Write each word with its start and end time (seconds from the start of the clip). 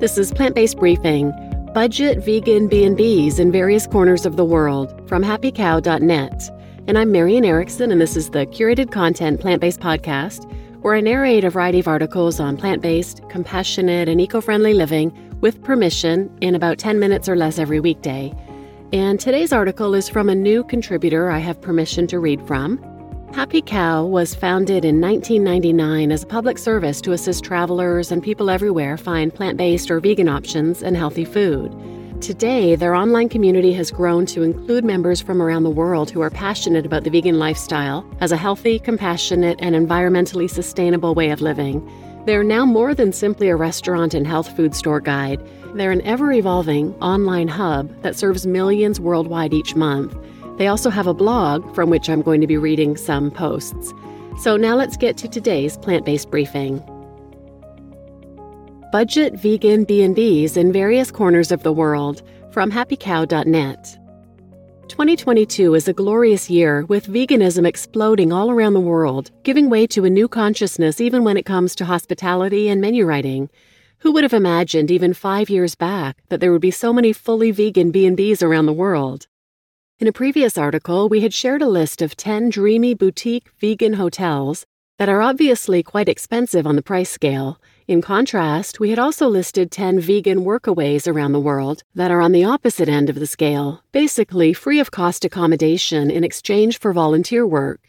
This 0.00 0.16
is 0.16 0.30
Plant-Based 0.30 0.78
Briefing, 0.78 1.32
budget 1.74 2.18
vegan 2.24 2.68
B&Bs 2.68 3.40
in 3.40 3.50
various 3.50 3.84
corners 3.84 4.24
of 4.24 4.36
the 4.36 4.44
world 4.44 4.94
from 5.08 5.24
happycow.net. 5.24 6.50
And 6.86 6.96
I'm 6.96 7.10
Marian 7.10 7.44
Erickson 7.44 7.90
and 7.90 8.00
this 8.00 8.16
is 8.16 8.30
the 8.30 8.46
curated 8.46 8.92
content 8.92 9.40
plant-based 9.40 9.80
podcast 9.80 10.48
where 10.82 10.94
I 10.94 11.00
narrate 11.00 11.42
a 11.42 11.50
variety 11.50 11.80
of 11.80 11.88
articles 11.88 12.38
on 12.38 12.56
plant-based, 12.56 13.22
compassionate, 13.28 14.08
and 14.08 14.20
eco-friendly 14.20 14.72
living 14.72 15.12
with 15.40 15.64
permission 15.64 16.30
in 16.40 16.54
about 16.54 16.78
10 16.78 17.00
minutes 17.00 17.28
or 17.28 17.34
less 17.34 17.58
every 17.58 17.80
weekday. 17.80 18.32
And 18.92 19.18
today's 19.18 19.52
article 19.52 19.94
is 19.94 20.08
from 20.08 20.28
a 20.28 20.34
new 20.34 20.62
contributor 20.62 21.28
I 21.28 21.40
have 21.40 21.60
permission 21.60 22.06
to 22.06 22.20
read 22.20 22.40
from. 22.46 22.78
Happy 23.34 23.60
Cow 23.60 24.04
was 24.04 24.34
founded 24.34 24.84
in 24.84 25.00
1999 25.00 26.10
as 26.10 26.22
a 26.22 26.26
public 26.26 26.58
service 26.58 27.00
to 27.02 27.12
assist 27.12 27.44
travelers 27.44 28.10
and 28.10 28.22
people 28.22 28.50
everywhere 28.50 28.96
find 28.96 29.34
plant 29.34 29.56
based 29.56 29.90
or 29.90 30.00
vegan 30.00 30.28
options 30.28 30.82
and 30.82 30.96
healthy 30.96 31.24
food. 31.24 31.72
Today, 32.20 32.74
their 32.74 32.94
online 32.94 33.28
community 33.28 33.72
has 33.74 33.92
grown 33.92 34.26
to 34.26 34.42
include 34.42 34.84
members 34.84 35.20
from 35.20 35.40
around 35.40 35.62
the 35.62 35.70
world 35.70 36.10
who 36.10 36.20
are 36.20 36.30
passionate 36.30 36.84
about 36.84 37.04
the 37.04 37.10
vegan 37.10 37.38
lifestyle 37.38 38.04
as 38.20 38.32
a 38.32 38.36
healthy, 38.36 38.78
compassionate, 38.78 39.58
and 39.60 39.76
environmentally 39.76 40.50
sustainable 40.50 41.14
way 41.14 41.30
of 41.30 41.40
living. 41.40 41.86
They're 42.24 42.42
now 42.42 42.64
more 42.64 42.94
than 42.94 43.12
simply 43.12 43.48
a 43.48 43.56
restaurant 43.56 44.14
and 44.14 44.26
health 44.26 44.56
food 44.56 44.74
store 44.74 45.00
guide. 45.00 45.40
They're 45.74 45.92
an 45.92 46.02
ever 46.02 46.32
evolving 46.32 46.94
online 46.94 47.48
hub 47.48 48.02
that 48.02 48.16
serves 48.16 48.46
millions 48.46 48.98
worldwide 48.98 49.54
each 49.54 49.76
month. 49.76 50.16
They 50.58 50.66
also 50.66 50.90
have 50.90 51.06
a 51.06 51.14
blog 51.14 51.74
from 51.74 51.88
which 51.88 52.10
I'm 52.10 52.20
going 52.20 52.40
to 52.40 52.46
be 52.46 52.58
reading 52.58 52.96
some 52.96 53.30
posts. 53.30 53.94
So 54.40 54.56
now 54.56 54.74
let's 54.76 54.96
get 54.96 55.16
to 55.18 55.28
today's 55.28 55.76
plant-based 55.78 56.30
briefing. 56.30 56.82
Budget 58.90 59.34
vegan 59.34 59.84
B&Bs 59.84 60.56
in 60.56 60.72
various 60.72 61.10
corners 61.10 61.52
of 61.52 61.62
the 61.62 61.72
world 61.72 62.22
from 62.50 62.72
happycow.net. 62.72 63.98
2022 64.88 65.74
is 65.74 65.86
a 65.86 65.92
glorious 65.92 66.48
year 66.48 66.84
with 66.86 67.06
veganism 67.06 67.66
exploding 67.66 68.32
all 68.32 68.50
around 68.50 68.72
the 68.72 68.80
world, 68.80 69.30
giving 69.44 69.68
way 69.68 69.86
to 69.86 70.04
a 70.04 70.10
new 70.10 70.26
consciousness 70.26 71.00
even 71.00 71.22
when 71.22 71.36
it 71.36 71.44
comes 71.44 71.74
to 71.76 71.84
hospitality 71.84 72.68
and 72.68 72.80
menu 72.80 73.04
writing. 73.04 73.50
Who 73.98 74.12
would 74.12 74.24
have 74.24 74.32
imagined 74.32 74.90
even 74.90 75.12
5 75.12 75.50
years 75.50 75.74
back 75.74 76.16
that 76.30 76.40
there 76.40 76.50
would 76.50 76.62
be 76.62 76.70
so 76.70 76.92
many 76.92 77.12
fully 77.12 77.50
vegan 77.50 77.90
B&Bs 77.90 78.42
around 78.42 78.66
the 78.66 78.72
world? 78.72 79.26
In 80.00 80.06
a 80.06 80.12
previous 80.12 80.56
article, 80.56 81.08
we 81.08 81.22
had 81.22 81.34
shared 81.34 81.60
a 81.60 81.66
list 81.66 82.02
of 82.02 82.16
10 82.16 82.50
dreamy 82.50 82.94
boutique 82.94 83.48
vegan 83.58 83.94
hotels 83.94 84.64
that 84.96 85.08
are 85.08 85.20
obviously 85.20 85.82
quite 85.82 86.08
expensive 86.08 86.68
on 86.68 86.76
the 86.76 86.82
price 86.82 87.10
scale. 87.10 87.60
In 87.88 88.00
contrast, 88.00 88.78
we 88.78 88.90
had 88.90 89.00
also 89.00 89.26
listed 89.26 89.72
10 89.72 89.98
vegan 89.98 90.44
workaways 90.44 91.08
around 91.08 91.32
the 91.32 91.40
world 91.40 91.82
that 91.96 92.12
are 92.12 92.20
on 92.20 92.30
the 92.30 92.44
opposite 92.44 92.88
end 92.88 93.10
of 93.10 93.16
the 93.18 93.26
scale, 93.26 93.82
basically 93.90 94.52
free 94.52 94.78
of 94.78 94.92
cost 94.92 95.24
accommodation 95.24 96.12
in 96.12 96.22
exchange 96.22 96.78
for 96.78 96.92
volunteer 96.92 97.44
work. 97.44 97.80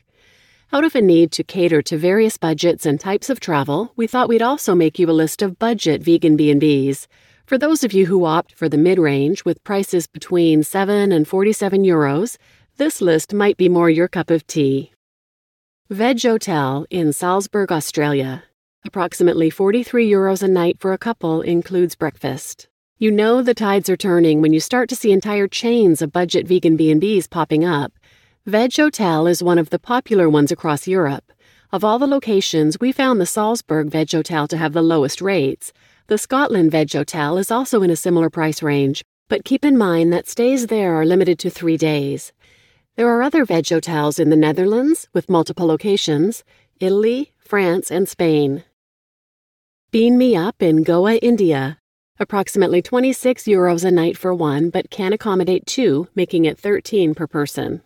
Out 0.73 0.83
of 0.83 0.95
a 0.95 1.01
need 1.01 1.31
to 1.33 1.43
cater 1.43 1.83
to 1.83 1.95
various 1.95 2.37
budgets 2.37 2.87
and 2.87 2.99
types 2.99 3.29
of 3.29 3.39
travel, 3.39 3.93
we 3.95 4.07
thought 4.07 4.29
we'd 4.29 4.41
also 4.41 4.73
make 4.73 4.97
you 4.97 5.07
a 5.07 5.11
list 5.11 5.43
of 5.43 5.59
budget 5.59 6.01
vegan 6.01 6.35
B&Bs 6.35 7.05
for 7.49 7.57
those 7.57 7.83
of 7.83 7.93
you 7.93 8.05
who 8.05 8.25
opt 8.25 8.53
for 8.53 8.69
the 8.69 8.77
mid 8.77 8.99
range 8.99 9.43
with 9.43 9.63
prices 9.63 10.05
between 10.05 10.61
7 10.61 11.11
and 11.11 11.27
47 11.27 11.81
euros, 11.81 12.37
this 12.77 13.01
list 13.01 13.33
might 13.33 13.57
be 13.57 13.67
more 13.67 13.89
your 13.89 14.07
cup 14.07 14.29
of 14.29 14.45
tea. 14.45 14.93
Veg 15.89 16.21
Hotel 16.21 16.85
in 16.91 17.11
Salzburg, 17.11 17.71
Australia. 17.71 18.43
Approximately 18.85 19.49
43 19.49 20.07
euros 20.07 20.43
a 20.43 20.47
night 20.47 20.77
for 20.79 20.93
a 20.93 20.99
couple 20.99 21.41
includes 21.41 21.95
breakfast. 21.95 22.67
You 22.99 23.09
know 23.09 23.41
the 23.41 23.55
tides 23.55 23.89
are 23.89 23.97
turning 23.97 24.43
when 24.43 24.53
you 24.53 24.59
start 24.59 24.87
to 24.89 24.95
see 24.95 25.11
entire 25.11 25.47
chains 25.47 26.03
of 26.03 26.11
budget 26.11 26.47
vegan 26.47 26.77
B&Bs 26.77 27.31
popping 27.31 27.65
up. 27.65 27.93
Veg 28.45 28.75
Hotel 28.75 29.25
is 29.25 29.41
one 29.41 29.57
of 29.57 29.71
the 29.71 29.79
popular 29.79 30.29
ones 30.29 30.51
across 30.51 30.87
Europe. 30.87 31.31
Of 31.71 31.83
all 31.83 31.97
the 31.97 32.05
locations, 32.05 32.79
we 32.79 32.91
found 32.91 33.19
the 33.19 33.25
Salzburg 33.25 33.89
Veg 33.89 34.11
Hotel 34.11 34.47
to 34.47 34.57
have 34.57 34.73
the 34.73 34.83
lowest 34.83 35.19
rates, 35.19 35.73
the 36.09 36.17
Scotland 36.17 36.71
Veg 36.71 36.91
Hotel 36.91 37.37
is 37.37 37.51
also 37.51 37.83
in 37.83 37.91
a 37.91 37.95
similar 37.95 38.31
price 38.31 38.63
range, 38.63 39.03
but 39.27 39.45
keep 39.45 39.63
in 39.63 39.77
mind 39.77 40.11
that 40.11 40.27
stays 40.27 40.65
there 40.65 40.95
are 40.95 41.05
limited 41.05 41.37
to 41.37 41.51
three 41.51 41.77
days. 41.77 42.33
There 42.95 43.07
are 43.07 43.21
other 43.21 43.45
veg 43.45 43.69
hotels 43.69 44.17
in 44.17 44.31
the 44.31 44.35
Netherlands 44.35 45.07
with 45.13 45.29
multiple 45.29 45.67
locations, 45.67 46.43
Italy, 46.79 47.33
France, 47.37 47.91
and 47.91 48.09
Spain. 48.09 48.63
Bean 49.91 50.17
Me 50.17 50.35
Up 50.35 50.63
in 50.63 50.81
Goa, 50.81 51.17
India. 51.17 51.77
Approximately 52.19 52.81
26 52.81 53.43
euros 53.43 53.85
a 53.85 53.91
night 53.91 54.17
for 54.17 54.33
one, 54.33 54.71
but 54.71 54.89
can 54.89 55.13
accommodate 55.13 55.67
two, 55.67 56.07
making 56.15 56.45
it 56.45 56.57
13 56.57 57.13
per 57.13 57.27
person. 57.27 57.83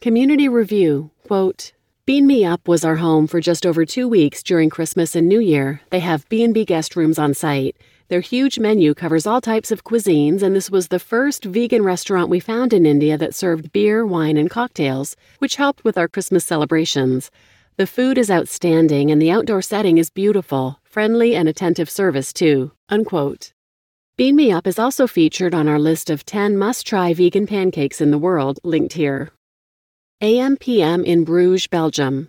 Community 0.00 0.48
review, 0.48 1.10
quote, 1.26 1.72
Bean 2.06 2.24
Me 2.24 2.44
Up 2.44 2.68
was 2.68 2.84
our 2.84 2.94
home 2.94 3.26
for 3.26 3.40
just 3.40 3.66
over 3.66 3.84
two 3.84 4.06
weeks 4.06 4.40
during 4.40 4.70
Christmas 4.70 5.16
and 5.16 5.28
New 5.28 5.40
Year. 5.40 5.80
They 5.90 5.98
have 5.98 6.28
B&B 6.28 6.64
guest 6.64 6.94
rooms 6.94 7.18
on 7.18 7.34
site. 7.34 7.76
Their 8.06 8.20
huge 8.20 8.60
menu 8.60 8.94
covers 8.94 9.26
all 9.26 9.40
types 9.40 9.72
of 9.72 9.82
cuisines, 9.82 10.40
and 10.40 10.54
this 10.54 10.70
was 10.70 10.86
the 10.86 11.00
first 11.00 11.44
vegan 11.44 11.82
restaurant 11.82 12.30
we 12.30 12.38
found 12.38 12.72
in 12.72 12.86
India 12.86 13.18
that 13.18 13.34
served 13.34 13.72
beer, 13.72 14.06
wine, 14.06 14.36
and 14.36 14.48
cocktails, 14.48 15.16
which 15.40 15.56
helped 15.56 15.82
with 15.82 15.98
our 15.98 16.06
Christmas 16.06 16.44
celebrations. 16.44 17.32
The 17.76 17.88
food 17.88 18.18
is 18.18 18.30
outstanding, 18.30 19.10
and 19.10 19.20
the 19.20 19.32
outdoor 19.32 19.60
setting 19.60 19.98
is 19.98 20.08
beautiful, 20.08 20.78
friendly, 20.84 21.34
and 21.34 21.48
attentive 21.48 21.90
service, 21.90 22.32
too. 22.32 22.70
Unquote. 22.88 23.52
Bean 24.16 24.36
Me 24.36 24.52
Up 24.52 24.68
is 24.68 24.78
also 24.78 25.08
featured 25.08 25.56
on 25.56 25.66
our 25.66 25.80
list 25.80 26.08
of 26.08 26.24
10 26.24 26.56
must 26.56 26.86
try 26.86 27.12
vegan 27.12 27.48
pancakes 27.48 28.00
in 28.00 28.12
the 28.12 28.16
world, 28.16 28.60
linked 28.62 28.92
here. 28.92 29.32
AMPM 30.22 31.04
in 31.04 31.24
Bruges, 31.24 31.66
Belgium. 31.66 32.28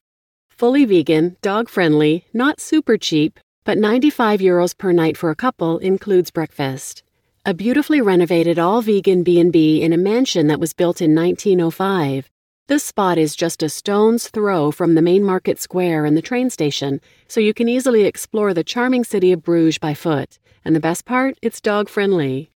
Fully 0.49 0.83
vegan, 0.83 1.37
dog 1.41 1.69
friendly, 1.69 2.25
not 2.33 2.59
super 2.59 2.97
cheap, 2.97 3.39
but 3.63 3.77
95 3.77 4.41
euros 4.41 4.77
per 4.77 4.91
night 4.91 5.15
for 5.15 5.29
a 5.29 5.37
couple 5.37 5.77
includes 5.77 6.29
breakfast. 6.29 7.01
A 7.45 7.53
beautifully 7.53 8.01
renovated 8.01 8.59
all 8.59 8.81
vegan 8.81 9.23
B&B 9.23 9.81
in 9.81 9.93
a 9.93 9.97
mansion 9.97 10.47
that 10.47 10.59
was 10.59 10.73
built 10.73 11.01
in 11.01 11.15
1905. 11.15 12.29
This 12.67 12.83
spot 12.83 13.17
is 13.17 13.37
just 13.37 13.63
a 13.63 13.69
stone's 13.69 14.27
throw 14.27 14.69
from 14.69 14.95
the 14.95 15.01
main 15.01 15.23
market 15.23 15.57
square 15.57 16.03
and 16.03 16.17
the 16.17 16.21
train 16.21 16.49
station, 16.49 16.99
so 17.29 17.39
you 17.39 17.53
can 17.53 17.69
easily 17.69 18.03
explore 18.03 18.53
the 18.53 18.65
charming 18.65 19.05
city 19.05 19.31
of 19.31 19.43
Bruges 19.43 19.77
by 19.77 19.93
foot. 19.93 20.39
And 20.65 20.75
the 20.75 20.81
best 20.81 21.05
part, 21.05 21.37
it's 21.41 21.61
dog 21.61 21.87
friendly. 21.87 22.51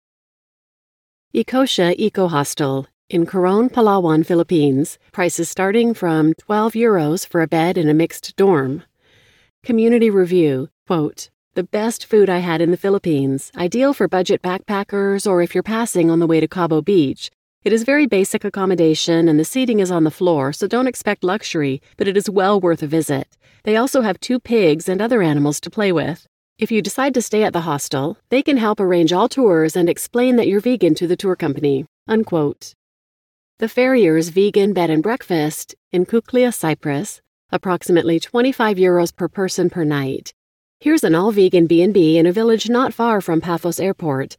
Ecosha 1.33 1.95
Eco 1.97 2.27
Hostel 2.27 2.87
in 3.11 3.25
Coron, 3.25 3.69
Palawan, 3.69 4.25
Philippines, 4.25 4.97
prices 5.11 5.49
starting 5.49 5.93
from 5.93 6.33
12 6.35 6.73
euros 6.73 7.27
for 7.27 7.41
a 7.41 7.47
bed 7.47 7.77
in 7.77 7.89
a 7.89 7.93
mixed 7.93 8.37
dorm. 8.37 8.83
Community 9.63 10.09
review, 10.09 10.69
quote, 10.87 11.29
the 11.53 11.63
best 11.65 12.05
food 12.05 12.29
I 12.29 12.37
had 12.37 12.61
in 12.61 12.71
the 12.71 12.77
Philippines, 12.77 13.51
ideal 13.57 13.93
for 13.93 14.07
budget 14.07 14.41
backpackers 14.41 15.29
or 15.29 15.41
if 15.41 15.53
you're 15.53 15.61
passing 15.61 16.09
on 16.09 16.19
the 16.19 16.27
way 16.27 16.39
to 16.39 16.47
Cabo 16.47 16.81
Beach. 16.81 17.29
It 17.65 17.73
is 17.73 17.83
very 17.83 18.05
basic 18.05 18.45
accommodation 18.45 19.27
and 19.27 19.37
the 19.37 19.43
seating 19.43 19.81
is 19.81 19.91
on 19.91 20.05
the 20.05 20.09
floor, 20.09 20.53
so 20.53 20.65
don't 20.65 20.87
expect 20.87 21.21
luxury, 21.21 21.81
but 21.97 22.07
it 22.07 22.15
is 22.15 22.29
well 22.29 22.61
worth 22.61 22.81
a 22.81 22.87
visit. 22.87 23.27
They 23.63 23.75
also 23.75 24.01
have 24.01 24.21
two 24.21 24.39
pigs 24.39 24.87
and 24.87 25.01
other 25.01 25.21
animals 25.21 25.59
to 25.61 25.69
play 25.69 25.91
with. 25.91 26.25
If 26.57 26.71
you 26.71 26.81
decide 26.81 27.13
to 27.15 27.21
stay 27.21 27.43
at 27.43 27.51
the 27.51 27.67
hostel, 27.67 28.17
they 28.29 28.41
can 28.41 28.55
help 28.55 28.79
arrange 28.79 29.11
all 29.11 29.27
tours 29.27 29.75
and 29.75 29.89
explain 29.89 30.37
that 30.37 30.47
you're 30.47 30.61
vegan 30.61 30.95
to 30.95 31.07
the 31.07 31.17
tour 31.17 31.35
company. 31.35 31.85
Unquote. 32.07 32.73
The 33.61 33.69
Farrier's 33.69 34.29
vegan 34.29 34.73
bed 34.73 34.89
and 34.89 35.03
breakfast 35.03 35.75
in 35.91 36.07
Kuklia, 36.07 36.51
Cyprus, 36.51 37.21
approximately 37.51 38.19
25 38.19 38.77
euros 38.77 39.15
per 39.15 39.27
person 39.27 39.69
per 39.69 39.83
night. 39.83 40.33
Here's 40.79 41.03
an 41.03 41.13
all-vegan 41.13 41.67
B&B 41.67 42.17
in 42.17 42.25
a 42.25 42.31
village 42.31 42.71
not 42.71 42.91
far 42.91 43.21
from 43.21 43.39
Paphos 43.39 43.79
Airport. 43.79 44.35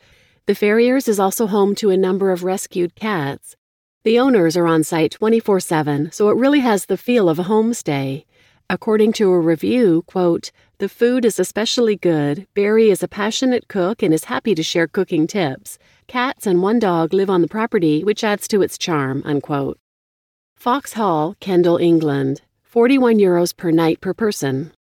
The 0.47 0.57
Farriers 0.57 1.07
is 1.07 1.21
also 1.21 1.47
home 1.47 1.77
to 1.77 1.91
a 1.91 1.97
number 1.97 2.33
of 2.33 2.43
rescued 2.43 2.97
cats. 2.97 3.55
The 4.03 4.19
owners 4.19 4.57
are 4.57 4.67
on 4.67 4.83
site 4.83 5.13
24/7, 5.13 6.11
so 6.13 6.29
it 6.29 6.37
really 6.37 6.59
has 6.59 6.87
the 6.87 6.97
feel 6.97 7.29
of 7.29 7.39
a 7.39 7.45
homestay. 7.45 8.25
According 8.69 9.13
to 9.13 9.31
a 9.31 9.39
review, 9.39 10.03
quote, 10.09 10.51
the 10.79 10.89
food 10.89 11.25
is 11.25 11.39
especially 11.39 11.95
good. 11.95 12.49
Barry 12.55 12.91
is 12.91 13.05
a 13.05 13.09
passionate 13.09 13.69
cook 13.69 14.03
and 14.03 14.13
is 14.13 14.25
happy 14.25 14.57
to 14.57 14.65
share 14.65 14.89
cooking 14.89 15.29
tips. 15.29 15.79
Cats 16.13 16.47
and 16.47 16.61
one 16.61 16.79
dog 16.79 17.15
live 17.15 17.31
on 17.31 17.41
the 17.41 17.49
property, 17.49 18.05
which 18.05 18.23
adds 18.23 18.47
to 18.49 18.61
its 18.61 18.77
charm. 18.77 19.23
Unquote. 19.25 19.79
Fox 20.55 20.93
Hall, 20.93 21.37
Kendal, 21.41 21.79
England. 21.79 22.43
41 22.65 23.17
euros 23.17 23.57
per 23.57 23.71
night 23.71 24.03
per 24.03 24.13
person. 24.13 24.73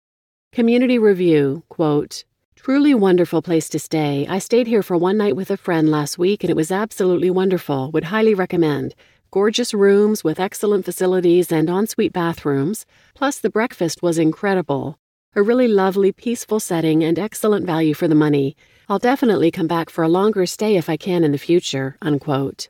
Community 0.52 0.98
review, 0.98 1.62
quote, 1.70 2.24
Truly 2.54 2.92
wonderful 2.92 3.40
place 3.40 3.70
to 3.70 3.78
stay. 3.78 4.26
I 4.28 4.38
stayed 4.40 4.66
here 4.66 4.82
for 4.82 4.98
one 4.98 5.16
night 5.16 5.34
with 5.34 5.50
a 5.50 5.56
friend 5.56 5.90
last 5.90 6.18
week 6.18 6.44
and 6.44 6.50
it 6.50 6.54
was 6.54 6.70
absolutely 6.70 7.30
wonderful. 7.30 7.90
Would 7.92 8.12
highly 8.12 8.34
recommend. 8.34 8.94
Gorgeous 9.30 9.72
rooms 9.72 10.22
with 10.22 10.38
excellent 10.38 10.84
facilities 10.84 11.50
and 11.50 11.70
ensuite 11.70 12.12
bathrooms. 12.12 12.84
Plus, 13.14 13.38
the 13.38 13.48
breakfast 13.48 14.02
was 14.02 14.18
incredible. 14.18 14.98
A 15.34 15.42
really 15.42 15.66
lovely, 15.66 16.12
peaceful 16.12 16.60
setting 16.60 17.02
and 17.02 17.18
excellent 17.18 17.64
value 17.64 17.94
for 17.94 18.06
the 18.06 18.14
money. 18.14 18.54
I'll 18.88 18.98
definitely 18.98 19.50
come 19.50 19.68
back 19.68 19.90
for 19.90 20.02
a 20.02 20.08
longer 20.08 20.44
stay 20.44 20.76
if 20.76 20.88
I 20.88 20.96
can 20.96 21.22
in 21.22 21.32
the 21.32 21.38
future, 21.38 21.96
unquote. 22.02 22.68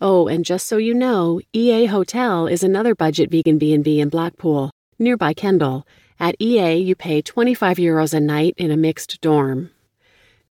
Oh, 0.00 0.26
and 0.26 0.44
just 0.44 0.66
so 0.66 0.78
you 0.78 0.94
know, 0.94 1.40
EA 1.52 1.84
Hotel 1.84 2.46
is 2.46 2.62
another 2.62 2.94
budget 2.94 3.30
vegan 3.30 3.58
B&B 3.58 4.00
in 4.00 4.08
Blackpool, 4.08 4.70
nearby 4.98 5.34
Kendal. 5.34 5.86
At 6.18 6.36
EA, 6.40 6.76
you 6.76 6.94
pay 6.94 7.20
25 7.20 7.76
euros 7.76 8.14
a 8.14 8.20
night 8.20 8.54
in 8.56 8.70
a 8.70 8.76
mixed 8.76 9.20
dorm. 9.20 9.70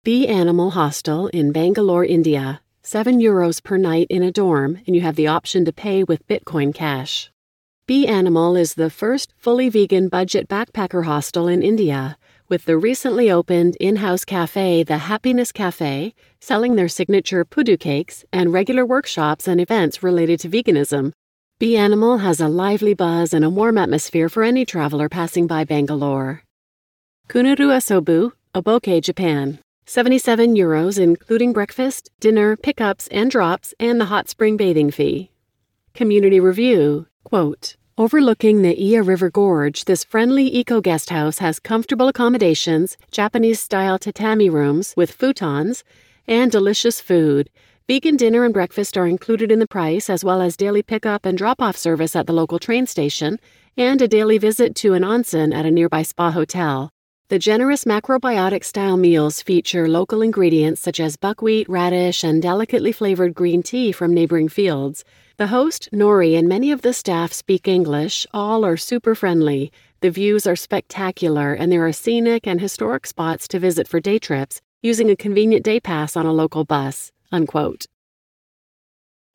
B 0.04 0.28
Animal 0.28 0.72
Hostel 0.72 1.28
in 1.28 1.52
Bangalore, 1.52 2.06
India, 2.06 2.62
7 2.84 3.20
euros 3.20 3.62
per 3.62 3.78
night 3.78 4.08
in 4.10 4.24
a 4.24 4.32
dorm, 4.32 4.80
and 4.88 4.96
you 4.96 5.02
have 5.02 5.16
the 5.16 5.28
option 5.28 5.66
to 5.66 5.74
pay 5.74 6.04
with 6.04 6.28
Bitcoin 6.28 6.74
Cash. 6.74 7.30
B 7.88 8.08
Animal 8.08 8.56
is 8.56 8.76
the 8.76 8.90
first 8.90 9.34
fully 9.38 9.68
vegan 9.68 10.08
budget 10.08 10.48
backpacker 10.48 11.04
hostel 11.04 11.50
in 11.50 11.62
India 11.62 12.18
with 12.50 12.66
the 12.66 12.78
recently 12.78 13.32
opened 13.32 13.76
in 13.80 13.98
house 13.98 14.26
cafe, 14.26 14.84
The 14.84 14.98
Happiness 14.98 15.52
Cafe, 15.52 16.14
selling 16.40 16.76
their 16.76 16.88
signature 16.88 17.44
pudu 17.46 17.80
cakes 17.80 18.26
and 18.32 18.54
regular 18.54 18.86
workshops 18.86 19.48
and 19.48 19.62
events 19.62 20.04
related 20.04 20.40
to 20.42 20.50
veganism. 20.50 21.12
B 21.60 21.78
Animal 21.78 22.18
has 22.18 22.40
a 22.40 22.48
lively 22.48 22.94
buzz 22.94 23.34
and 23.34 23.46
a 23.46 23.50
warm 23.50 23.78
atmosphere 23.78 24.30
for 24.30 24.44
any 24.44 24.66
traveler 24.66 25.10
passing 25.10 25.48
by 25.48 25.64
Bangalore. 25.64 26.44
Kunuru 27.30 27.72
Asobu, 27.72 28.32
Oboke, 28.54 29.02
Japan. 29.02 29.60
77 29.86 30.56
euros, 30.56 31.00
including 31.00 31.54
breakfast, 31.54 32.10
dinner, 32.20 32.56
pickups, 32.56 33.08
and 33.10 33.30
drops, 33.30 33.74
and 33.80 34.00
the 34.00 34.06
hot 34.06 34.30
spring 34.30 34.58
bathing 34.58 34.92
fee. 34.92 35.32
Community 35.94 36.40
review 36.40 37.08
quote, 37.24 37.76
Overlooking 37.96 38.64
the 38.64 38.76
Iya 38.76 39.04
River 39.04 39.30
Gorge, 39.30 39.86
this 39.86 40.04
friendly 40.04 40.48
eco 40.48 40.82
guest 40.82 41.12
house 41.12 41.38
has 41.38 41.60
comfortable 41.60 42.08
accommodations, 42.08 42.98
Japanese 43.12 43.60
style 43.60 44.00
tatami 44.00 44.50
rooms 44.50 44.96
with 44.98 45.16
futons, 45.16 45.84
and 46.28 46.52
delicious 46.52 47.00
food. 47.00 47.52
Vegan 47.88 48.18
dinner 48.18 48.46
and 48.46 48.52
breakfast 48.52 48.98
are 48.98 49.06
included 49.06 49.52
in 49.52 49.60
the 49.60 49.68
price, 49.68 50.10
as 50.10 50.26
well 50.26 50.42
as 50.42 50.58
daily 50.58 50.82
pickup 50.82 51.24
and 51.24 51.38
drop 51.38 51.62
off 51.62 51.78
service 51.78 52.16
at 52.16 52.26
the 52.26 52.34
local 52.34 52.58
train 52.58 52.88
station, 52.88 53.40
and 53.78 54.02
a 54.02 54.08
daily 54.08 54.40
visit 54.40 54.74
to 54.74 54.96
an 54.96 55.04
onsen 55.04 55.54
at 55.54 55.68
a 55.68 55.70
nearby 55.70 56.02
spa 56.02 56.32
hotel. 56.32 56.90
The 57.28 57.38
generous 57.38 57.84
macrobiotic 57.84 58.64
style 58.64 58.98
meals 58.98 59.44
feature 59.44 59.88
local 59.88 60.24
ingredients 60.24 60.82
such 60.82 61.00
as 61.00 61.16
buckwheat, 61.16 61.70
radish, 61.70 62.24
and 62.24 62.42
delicately 62.42 62.92
flavored 62.92 63.36
green 63.36 63.62
tea 63.62 63.92
from 63.92 64.16
neighboring 64.16 64.50
fields. 64.50 65.06
The 65.38 65.48
host, 65.48 65.90
Nori, 65.92 66.38
and 66.38 66.48
many 66.48 66.72
of 66.72 66.84
the 66.84 66.94
staff 66.94 67.34
speak 67.34 67.68
English. 67.68 68.28
All 68.36 68.64
are 68.64 68.78
super 68.78 69.16
friendly. 69.16 69.72
The 70.02 70.12
views 70.12 70.46
are 70.46 70.56
spectacular, 70.56 71.54
and 71.56 71.72
there 71.72 71.88
are 71.88 71.92
scenic 71.92 72.46
and 72.46 72.62
historic 72.62 73.08
spots 73.08 73.48
to 73.48 73.58
visit 73.58 73.88
for 73.88 74.00
day 74.00 74.20
trips 74.20 74.62
using 74.84 75.10
a 75.10 75.16
convenient 75.16 75.66
day 75.66 75.80
pass 75.80 76.16
on 76.16 76.28
a 76.28 76.32
local 76.32 76.66
bus. 76.66 77.12
Unquote. 77.32 77.88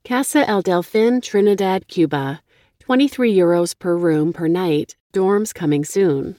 Casa 0.05 0.49
El 0.49 0.63
Delfin, 0.63 1.21
Trinidad, 1.21 1.89
Cuba. 1.89 2.43
23 2.79 3.35
euros 3.35 3.77
per 3.77 3.97
room 3.97 4.33
per 4.33 4.47
night. 4.47 4.97
Dorms 5.13 5.53
coming 5.53 5.85
soon. 5.85 6.37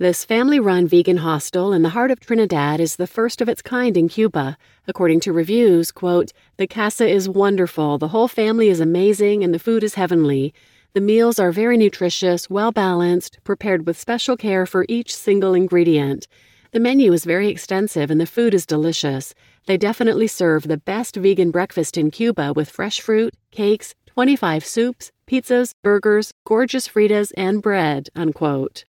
This 0.00 0.24
family 0.24 0.58
run 0.58 0.88
vegan 0.88 1.18
hostel 1.18 1.74
in 1.74 1.82
the 1.82 1.90
heart 1.90 2.10
of 2.10 2.20
Trinidad 2.20 2.80
is 2.80 2.96
the 2.96 3.06
first 3.06 3.42
of 3.42 3.50
its 3.50 3.60
kind 3.60 3.98
in 3.98 4.08
Cuba. 4.08 4.56
According 4.88 5.20
to 5.20 5.32
reviews, 5.34 5.92
quote, 5.92 6.32
the 6.56 6.66
casa 6.66 7.06
is 7.06 7.28
wonderful, 7.28 7.98
the 7.98 8.08
whole 8.08 8.26
family 8.26 8.70
is 8.70 8.80
amazing, 8.80 9.44
and 9.44 9.52
the 9.52 9.58
food 9.58 9.84
is 9.84 9.96
heavenly. 9.96 10.54
The 10.94 11.02
meals 11.02 11.38
are 11.38 11.52
very 11.52 11.76
nutritious, 11.76 12.48
well 12.48 12.72
balanced, 12.72 13.40
prepared 13.44 13.86
with 13.86 14.00
special 14.00 14.38
care 14.38 14.64
for 14.64 14.86
each 14.88 15.14
single 15.14 15.52
ingredient. 15.52 16.26
The 16.70 16.80
menu 16.80 17.12
is 17.12 17.26
very 17.26 17.48
extensive 17.48 18.10
and 18.10 18.18
the 18.18 18.24
food 18.24 18.54
is 18.54 18.64
delicious. 18.64 19.34
They 19.66 19.76
definitely 19.76 20.28
serve 20.28 20.62
the 20.62 20.78
best 20.78 21.16
vegan 21.16 21.50
breakfast 21.50 21.98
in 21.98 22.10
Cuba 22.10 22.54
with 22.56 22.70
fresh 22.70 23.02
fruit, 23.02 23.34
cakes, 23.50 23.94
25 24.06 24.64
soups, 24.64 25.12
pizzas, 25.26 25.74
burgers, 25.82 26.32
gorgeous 26.46 26.88
fritas, 26.88 27.32
and 27.36 27.60
bread, 27.60 28.08
unquote. 28.16 28.84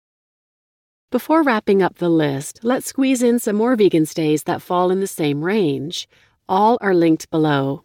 Before 1.10 1.42
wrapping 1.42 1.82
up 1.82 1.96
the 1.96 2.08
list, 2.08 2.60
let's 2.62 2.86
squeeze 2.86 3.20
in 3.20 3.40
some 3.40 3.56
more 3.56 3.74
vegan 3.74 4.06
stays 4.06 4.44
that 4.44 4.62
fall 4.62 4.92
in 4.92 5.00
the 5.00 5.08
same 5.08 5.44
range. 5.44 6.08
All 6.48 6.78
are 6.80 6.94
linked 6.94 7.28
below. 7.32 7.82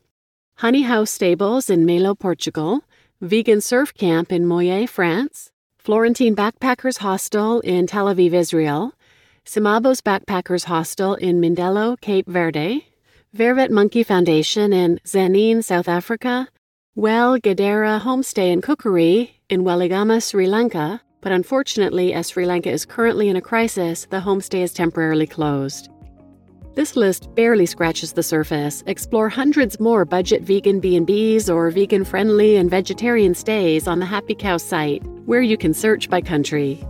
Honey 0.58 0.84
House 0.84 1.10
Stables 1.10 1.68
in 1.68 1.88
Melo, 1.88 2.14
Portugal, 2.14 2.82
Vegan 3.22 3.62
Surf 3.62 3.96
Camp 3.96 4.32
in 4.32 4.46
Moye, 4.46 4.86
France, 4.86 5.50
Florentine 5.80 6.36
Backpackers 6.36 7.00
Hostel 7.00 7.62
in 7.62 7.88
Tel 7.88 8.06
Aviv, 8.06 8.32
Israel, 8.32 8.94
Simabos 9.44 10.02
Backpackers 10.02 10.66
Hostel 10.66 11.16
in 11.16 11.42
Mindelo, 11.42 12.00
Cape 12.00 12.28
Verde, 12.28 12.86
Vervet 13.36 13.72
Monkey 13.72 14.04
Foundation 14.04 14.72
in 14.72 15.00
Tzaneen, 15.04 15.64
South 15.64 15.88
Africa, 15.88 16.48
Well 16.94 17.40
Gadara 17.40 18.02
Homestay 18.04 18.54
and 18.54 18.62
Cookery 18.62 19.42
in 19.50 19.64
Weligama, 19.64 20.22
Sri 20.22 20.46
Lanka, 20.46 21.02
but 21.26 21.32
unfortunately, 21.32 22.14
as 22.14 22.30
Sri 22.30 22.46
Lanka 22.46 22.70
is 22.70 22.86
currently 22.86 23.30
in 23.30 23.36
a 23.36 23.42
crisis, 23.42 24.06
the 24.12 24.20
homestay 24.20 24.60
is 24.60 24.72
temporarily 24.72 25.26
closed. 25.26 25.90
This 26.76 26.96
list 26.96 27.34
barely 27.34 27.66
scratches 27.66 28.14
the 28.14 28.22
surface. 28.22 28.84
Explore 28.86 29.30
hundreds 29.30 29.80
more 29.80 30.06
budget 30.06 30.44
vegan 30.44 30.80
B&Bs 30.80 31.52
or 31.52 31.72
vegan-friendly 31.72 32.58
and 32.58 32.70
vegetarian 32.70 33.34
stays 33.34 33.88
on 33.88 33.98
the 33.98 34.06
Happy 34.06 34.36
Cow 34.36 34.58
site, 34.58 35.04
where 35.26 35.42
you 35.42 35.58
can 35.58 35.74
search 35.74 36.12
by 36.12 36.22
country. 36.22 36.86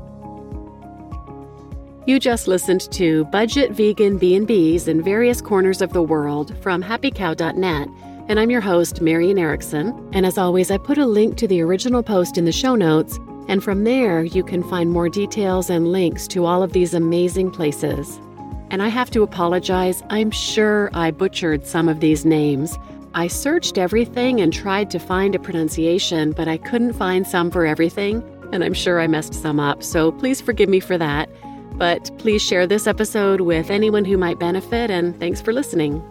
You 2.06 2.20
just 2.20 2.50
listened 2.50 2.92
to 2.92 3.24
Budget 3.32 3.72
Vegan 3.72 4.18
B&Bs 4.18 4.90
in 4.90 5.02
various 5.02 5.40
corners 5.40 5.82
of 5.82 5.94
the 5.94 6.04
world 6.04 6.62
from 6.62 6.84
happycow.net, 6.84 7.88
and 8.28 8.38
I'm 8.38 8.52
your 8.52 8.60
host, 8.60 9.00
Marian 9.00 9.40
Erickson. 9.40 10.10
And 10.12 10.26
as 10.26 10.38
always, 10.38 10.72
I 10.72 10.78
put 10.78 10.98
a 10.98 11.06
link 11.06 11.38
to 11.38 11.48
the 11.48 11.62
original 11.62 12.04
post 12.04 12.38
in 12.38 12.44
the 12.44 12.52
show 12.52 12.76
notes 12.76 13.18
and 13.47 13.63
from 13.63 13.83
there, 13.83 14.24
you 14.24 14.44
can 14.44 14.63
find 14.63 14.89
more 14.89 15.09
details 15.09 15.69
and 15.69 15.92
links 15.92 16.27
to 16.30 16.45
all 16.45 16.63
of 16.63 16.74
these 16.74 16.94
amazing 16.94 17.51
places. 17.51 18.19
And 18.71 18.81
I 18.81 18.88
have 18.88 19.12
to 19.12 19.24
apologize, 19.24 20.03
I'm 20.09 20.31
sure 20.31 20.89
I 20.94 21.12
butchered 21.12 21.65
some 21.65 21.88
of 21.88 22.00
these 22.00 22.25
names. 22.25 22.77
I 23.13 23.27
searched 23.27 23.77
everything 23.77 24.42
and 24.42 24.51
tried 24.51 24.89
to 24.92 25.00
find 25.00 25.36
a 25.36 25.39
pronunciation, 25.39 26.31
but 26.31 26.47
I 26.47 26.57
couldn't 26.57 26.94
find 26.94 27.25
some 27.25 27.51
for 27.51 27.65
everything, 27.65 28.24
and 28.51 28.63
I'm 28.63 28.74
sure 28.74 29.00
I 29.00 29.07
messed 29.07 29.33
some 29.33 29.59
up, 29.59 29.83
so 29.83 30.12
please 30.12 30.41
forgive 30.41 30.69
me 30.69 30.80
for 30.80 30.98
that. 30.98 31.30
But 31.77 32.09
please 32.18 32.41
share 32.41 32.65
this 32.65 32.88
episode 32.88 33.41
with 33.41 33.69
anyone 33.69 34.06
who 34.06 34.18
might 34.18 34.39
benefit, 34.39 34.89
and 34.89 35.18
thanks 35.19 35.41
for 35.41 35.53
listening. 35.53 36.01